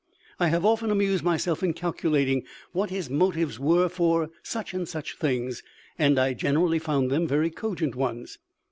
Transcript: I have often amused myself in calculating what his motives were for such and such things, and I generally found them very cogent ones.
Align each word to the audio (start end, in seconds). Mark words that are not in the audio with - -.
I 0.39 0.47
have 0.47 0.65
often 0.65 0.89
amused 0.89 1.23
myself 1.23 1.61
in 1.61 1.73
calculating 1.73 2.41
what 2.71 2.89
his 2.89 3.07
motives 3.07 3.59
were 3.59 3.87
for 3.87 4.31
such 4.41 4.73
and 4.73 4.89
such 4.89 5.15
things, 5.15 5.61
and 5.95 6.17
I 6.17 6.33
generally 6.33 6.79
found 6.79 7.11
them 7.11 7.27
very 7.27 7.51
cogent 7.51 7.93
ones. 7.95 8.39